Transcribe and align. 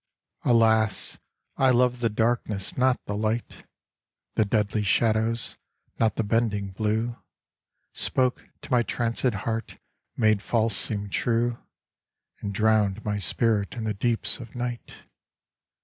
Alas, 0.43 1.19
I 1.57 1.69
loved 1.69 2.01
the 2.01 2.09
darkness, 2.09 2.75
not 2.75 2.99
the 3.05 3.15
light! 3.15 3.67
The 4.33 4.45
deadly 4.45 4.81
shadows, 4.81 5.57
not 5.99 6.15
the 6.15 6.23
bending 6.23 6.71
blue, 6.71 7.17
Spoke 7.93 8.49
to 8.63 8.71
my 8.71 8.81
trancëd 8.81 9.33
heart, 9.45 9.77
made 10.17 10.41
false 10.41 10.75
seem 10.75 11.11
true, 11.11 11.59
And 12.39 12.51
drowned 12.51 13.05
my 13.05 13.19
spirit 13.19 13.75
in 13.75 13.83
the 13.83 13.93
deeps 13.93 14.39
of 14.39 14.55
night. 14.55 15.03